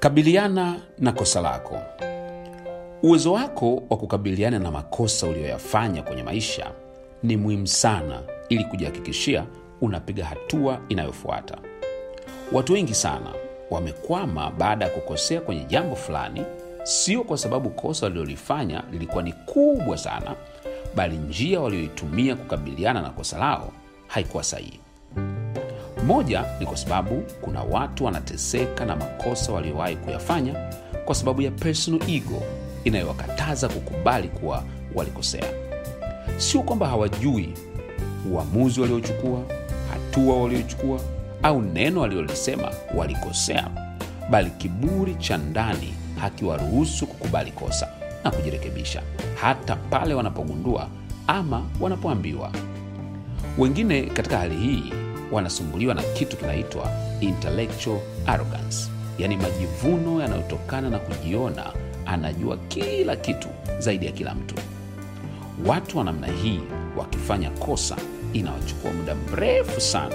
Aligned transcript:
Kabiliana 0.00 0.76
na 0.98 1.12
kosa 1.12 1.40
lako. 1.40 1.78
Uwezo 3.02 3.32
wako 3.32 3.82
wa 3.90 3.96
kukabiliana 3.96 4.58
na 4.58 4.70
makosa 4.70 5.26
uliyoyafanya 5.26 6.02
kwenye 6.02 6.22
maisha 6.22 6.70
ni 7.22 7.36
muhimu 7.36 7.66
sana 7.66 8.22
ili 8.48 8.64
kujihakikishia 8.64 9.44
unapiga 9.80 10.24
hatua 10.24 10.80
inayofuata. 10.88 11.58
Watu 12.52 12.72
wengi 12.72 12.94
sana 12.94 13.32
wamekwama 13.70 14.50
baada 14.50 14.84
ya 14.84 14.90
kukosea 14.90 15.40
kwenye 15.40 15.64
jambo 15.64 15.96
fulani, 15.96 16.42
sio 16.82 17.24
kwa 17.24 17.38
sababu 17.38 17.70
kosa 17.70 18.06
walilolifanya 18.06 18.82
lilikuwa 18.92 19.22
ni 19.22 19.32
kubwa 19.32 19.96
sana, 19.98 20.34
bali 20.96 21.16
njia 21.16 21.60
walioitumia 21.60 22.36
kukabiliana 22.36 23.02
na 23.02 23.10
kosa 23.10 23.38
lao 23.38 23.72
haikuwa 24.06 24.44
sahihi. 24.44 24.80
Moja 26.06 26.44
ni 26.60 26.66
kwa 26.66 26.76
sababu 26.76 27.22
kuna 27.40 27.62
watu 27.62 28.04
wanateseka 28.04 28.84
na 28.84 28.96
makosa 28.96 29.52
waliowahi 29.52 29.96
kuyafanya 29.96 30.54
kwa 31.04 31.14
sababu 31.14 31.42
ya 31.42 31.50
personal 31.50 32.10
ego 32.10 32.42
inayowakataza 32.84 33.68
kukubali 33.68 34.28
kuwa 34.28 34.64
walikosea. 34.94 35.44
Sio 36.36 36.62
kwamba 36.62 36.86
hawajui 36.88 37.54
uamuzi 38.32 38.80
waliochukua, 38.80 39.40
hatua 39.92 40.42
waliochukua 40.42 41.00
au 41.42 41.62
neno 41.62 42.00
waliolisema 42.00 42.70
walikosea, 42.96 43.68
bali 44.30 44.50
kiburi 44.50 45.14
cha 45.14 45.36
ndani 45.36 45.94
hakiwaruhusu 46.20 47.06
kukubali 47.06 47.50
kosa 47.52 47.88
na 48.24 48.30
kujirekebisha, 48.30 49.02
hata 49.40 49.76
pale 49.76 50.14
wanapogundua 50.14 50.88
ama 51.26 51.62
wanapoambiwa. 51.80 52.50
Wengine 53.58 54.02
katika 54.02 54.38
hali 54.38 54.56
hii 54.56 54.92
wanasumbuliwa 55.32 55.94
na 55.94 56.02
kitu 56.02 56.36
kinaitwa 56.36 56.90
intellectual 57.20 57.98
arrogance, 58.26 58.90
yaani 59.18 59.36
majivuno 59.36 60.22
yanayotokana 60.22 60.90
na 60.90 60.98
kujiona 60.98 61.72
anajua 62.06 62.56
kila 62.56 63.16
kitu 63.16 63.48
zaidi 63.78 64.06
ya 64.06 64.12
kila 64.12 64.34
mtu. 64.34 64.54
Watu 65.66 65.98
wa 65.98 66.04
namna 66.04 66.26
hii 66.26 66.60
wakifanya 66.96 67.50
kosa, 67.50 67.96
inawachukua 68.32 68.92
muda 68.92 69.14
mrefu 69.14 69.80
sana 69.80 70.14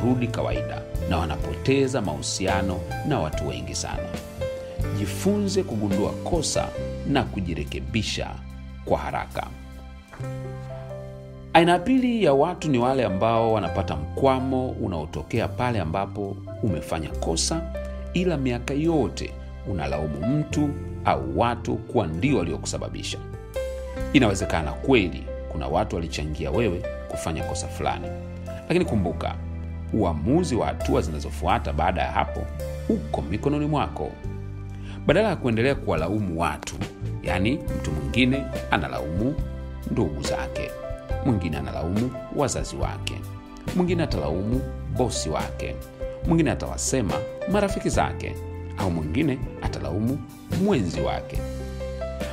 kurudi 0.00 0.26
kawaida, 0.28 0.82
na 1.08 1.18
wanapoteza 1.18 2.00
mahusiano 2.00 2.80
na 3.08 3.18
watu 3.18 3.48
wengi 3.48 3.74
sana. 3.74 4.02
Jifunze 4.98 5.62
kugundua 5.62 6.10
kosa 6.12 6.68
na 7.08 7.22
kujirekebisha 7.22 8.30
kwa 8.84 8.98
haraka. 8.98 9.46
Aina 11.54 11.72
ya 11.72 11.78
pili 11.78 12.24
ya 12.24 12.32
watu 12.34 12.70
ni 12.70 12.78
wale 12.78 13.04
ambao 13.04 13.52
wanapata 13.52 13.96
mkwamo 13.96 14.68
unaotokea 14.68 15.48
pale 15.48 15.80
ambapo 15.80 16.36
umefanya 16.62 17.08
kosa, 17.08 17.62
ila 18.14 18.36
miaka 18.36 18.74
yote 18.74 19.32
unalaumu 19.70 20.26
mtu 20.26 20.68
au 21.04 21.38
watu 21.38 21.76
kuwa 21.76 22.06
ndio 22.06 22.38
waliokusababisha. 22.38 23.18
Inawezekana 24.12 24.72
kweli 24.72 25.24
kuna 25.48 25.66
watu 25.68 25.96
walichangia 25.96 26.50
wewe 26.50 26.82
kufanya 27.08 27.44
kosa 27.44 27.68
fulani, 27.68 28.06
lakini 28.68 28.84
kumbuka, 28.84 29.34
uamuzi 29.92 30.54
wa 30.56 30.66
hatua 30.66 31.00
zinazofuata 31.00 31.72
baada 31.72 32.02
ya 32.02 32.10
hapo 32.12 32.40
uko 32.88 33.22
mikononi 33.22 33.66
mwako. 33.66 34.10
Badala 35.06 35.28
ya 35.28 35.36
kuendelea 35.36 35.74
kuwalaumu 35.74 36.40
watu, 36.40 36.74
yaani 37.22 37.58
mtu 37.80 37.90
mwingine 37.90 38.42
analaumu 38.70 39.34
ndugu 39.90 40.22
zake, 40.22 40.70
mwingine 41.26 41.56
analaumu 41.56 42.10
wazazi 42.36 42.76
wake, 42.76 43.20
mwingine 43.76 44.02
atalaumu 44.02 44.60
bosi 44.96 45.28
wake, 45.30 45.76
mwingine 46.26 46.50
atawasema 46.50 47.14
marafiki 47.52 47.88
zake, 47.88 48.34
au 48.78 48.90
mwingine 48.90 49.38
atalaumu 49.62 50.18
mwenzi 50.64 51.00
wake. 51.00 51.38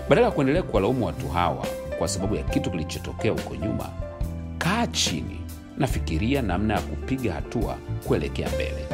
Badala 0.10 0.28
ya 0.28 0.34
kuendelea 0.34 0.64
kuwalaumu 0.64 1.06
watu 1.06 1.28
hawa 1.28 1.66
kwa 2.00 2.08
sababu 2.08 2.36
ya 2.36 2.44
kitu 2.44 2.72
kilichotokea 2.72 3.32
huko 3.32 3.55
nyuma, 3.55 3.89
kaa 4.58 4.88
chini 4.88 5.42
na 5.77 5.88
fikiria 5.88 6.42
namna 6.42 6.73
ya 6.73 6.82
kupiga 6.82 7.33
hatua 7.33 7.76
kuelekea 8.08 8.50
mbele. 8.50 8.86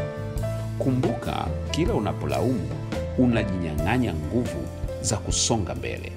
Kumbuka, 0.79 1.45
kila 1.71 1.93
unapolaumu 1.93 2.69
unajinyang'anya 3.17 4.13
nguvu 4.13 4.65
za 5.01 5.17
kusonga 5.17 5.75
mbele. 5.75 6.11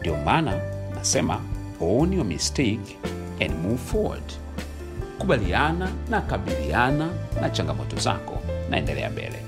Ndio 0.00 0.16
maana 0.16 0.60
nasema 0.94 1.40
own 1.80 2.12
your 2.12 2.24
mistake 2.24 2.98
and 3.40 3.54
move 3.62 3.78
forward. 3.80 4.22
Kubaliana 5.18 5.90
na 6.10 6.20
kabiliana 6.20 7.08
na 7.40 7.50
changamoto 7.50 7.96
zako 7.96 8.38
na 8.70 8.76
endelea 8.76 9.10
mbele. 9.10 9.42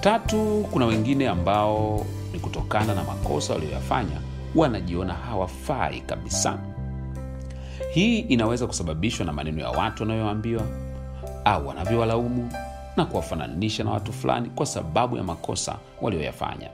Tatu, 0.00 0.66
kuna 0.72 0.86
wengine 0.86 1.28
ambao 1.28 2.06
ni 2.32 2.38
kutokana 2.38 2.94
na 2.94 3.04
makosa 3.04 3.52
walioyafanya 3.54 4.20
wanajiona 4.54 5.14
hawafai 5.14 6.00
kabisa. 6.00 6.58
Hii 7.92 8.18
inaweza 8.18 8.66
kusababishwa 8.66 9.26
na 9.26 9.32
maneno 9.32 9.60
ya 9.60 9.70
watu 9.70 10.02
wanayoambiwa 10.02 10.62
au 11.44 11.68
wanavyowalaumu 11.68 12.52
na 12.96 13.04
kuwafananisha 13.04 13.84
na 13.84 13.90
watu 13.90 14.12
fulani 14.12 14.50
kwa 14.50 14.66
sababu 14.66 15.16
ya 15.16 15.22
makosa 15.22 15.76
walioyafanya. 16.00 16.70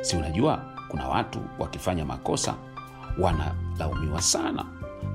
Si 0.00 0.16
unajua 0.16 0.62
kuna 0.88 1.08
watu 1.08 1.38
wakifanya 1.58 2.04
makosa 2.04 2.54
wanalaumiwa 3.78 4.22
sana, 4.22 4.64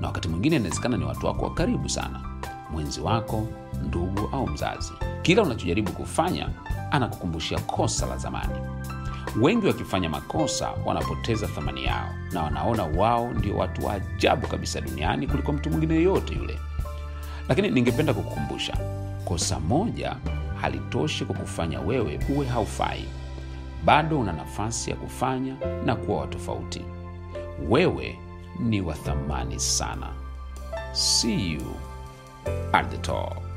na 0.00 0.06
wakati 0.06 0.28
mwingine 0.28 0.56
inawezekana 0.56 0.96
ni 0.96 1.04
watu 1.04 1.26
wako 1.26 1.44
wa 1.44 1.54
karibu 1.54 1.88
sana, 1.88 2.20
mwenzi 2.70 3.00
wako, 3.00 3.46
ndugu 3.86 4.28
au 4.32 4.46
mzazi. 4.46 4.92
Kila 5.22 5.42
unachojaribu 5.42 5.92
kufanya 5.92 6.48
anakukumbushia 6.90 7.58
kosa 7.58 8.06
la 8.06 8.16
zamani. 8.16 8.54
Wengi 9.40 9.66
wakifanya 9.66 10.08
makosa 10.08 10.70
wanapoteza 10.86 11.46
thamani 11.46 11.84
yao 11.84 12.08
na 12.32 12.42
wanaona 12.42 12.84
wao 12.84 13.32
ndio 13.32 13.56
watu 13.56 13.86
wa 13.86 13.92
ajabu 13.92 14.46
kabisa 14.46 14.80
duniani 14.80 15.26
kuliko 15.26 15.52
mtu 15.52 15.70
mwingine 15.70 15.94
yoyote 15.94 16.34
yule. 16.34 16.58
Lakini 17.48 17.70
ningependa 17.70 18.14
kukukumbusha, 18.14 18.76
kosa 19.24 19.60
moja 19.60 20.16
halitoshi 20.60 21.24
kukufanya 21.24 21.80
wewe 21.80 22.20
uwe 22.36 22.46
haufai. 22.46 23.04
Bado 23.84 24.18
una 24.20 24.32
nafasi 24.32 24.90
ya 24.90 24.96
kufanya 24.96 25.56
na 25.84 25.96
kuwa 25.96 26.20
watofauti. 26.20 26.84
Wewe 27.68 28.18
ni 28.62 28.80
wa 28.80 28.94
thamani 28.94 29.60
sana. 29.60 30.12
See 30.92 31.34
you 31.34 31.76
at 32.72 32.90
the 32.90 32.98
top. 32.98 33.49